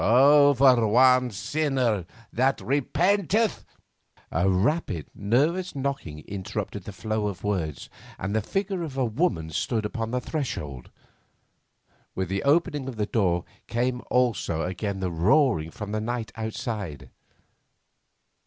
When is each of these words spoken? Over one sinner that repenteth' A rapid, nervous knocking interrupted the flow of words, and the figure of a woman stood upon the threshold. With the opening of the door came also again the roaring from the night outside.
Over 0.03 0.87
one 0.87 1.29
sinner 1.29 2.07
that 2.33 2.59
repenteth' 2.59 3.63
A 4.31 4.49
rapid, 4.49 5.05
nervous 5.13 5.75
knocking 5.75 6.21
interrupted 6.21 6.85
the 6.85 6.91
flow 6.91 7.27
of 7.27 7.43
words, 7.43 7.87
and 8.17 8.35
the 8.35 8.41
figure 8.41 8.81
of 8.81 8.97
a 8.97 9.05
woman 9.05 9.51
stood 9.51 9.85
upon 9.85 10.09
the 10.09 10.19
threshold. 10.19 10.89
With 12.15 12.29
the 12.29 12.41
opening 12.41 12.87
of 12.87 12.95
the 12.95 13.05
door 13.05 13.45
came 13.67 14.01
also 14.09 14.63
again 14.63 15.01
the 15.01 15.11
roaring 15.11 15.69
from 15.69 15.91
the 15.91 16.01
night 16.01 16.31
outside. 16.35 17.11